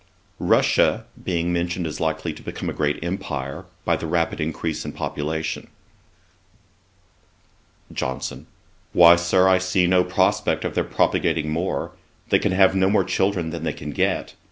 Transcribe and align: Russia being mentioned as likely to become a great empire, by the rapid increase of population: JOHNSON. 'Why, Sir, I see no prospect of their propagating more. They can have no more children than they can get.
Russia 0.39 1.05
being 1.23 1.53
mentioned 1.53 1.85
as 1.85 1.99
likely 1.99 2.33
to 2.33 2.41
become 2.41 2.71
a 2.71 2.73
great 2.73 2.97
empire, 3.03 3.65
by 3.85 3.95
the 3.95 4.07
rapid 4.07 4.41
increase 4.41 4.83
of 4.83 4.95
population: 4.95 5.67
JOHNSON. 7.93 8.47
'Why, 8.93 9.15
Sir, 9.15 9.47
I 9.47 9.59
see 9.59 9.85
no 9.85 10.03
prospect 10.03 10.65
of 10.65 10.73
their 10.73 10.83
propagating 10.83 11.51
more. 11.51 11.91
They 12.29 12.39
can 12.39 12.51
have 12.51 12.73
no 12.73 12.89
more 12.89 13.03
children 13.03 13.51
than 13.51 13.63
they 13.63 13.73
can 13.73 13.91
get. 13.91 14.33